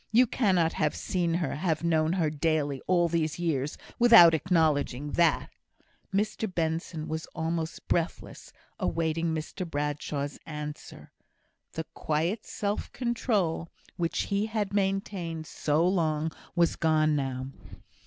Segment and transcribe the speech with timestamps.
[0.11, 5.51] You cannot have seen her have known her daily, all these years, without acknowledging that!"
[6.11, 11.11] Mr Benson was almost breathless, awaiting Mr Bradshaw's answer.
[11.73, 17.49] The quiet self control which he had maintained so long, was gone now.